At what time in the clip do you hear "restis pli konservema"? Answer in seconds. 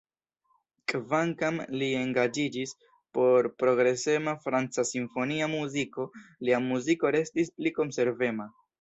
7.21-8.55